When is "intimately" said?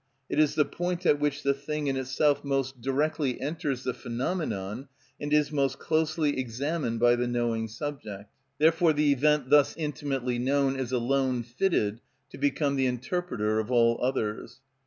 9.77-10.39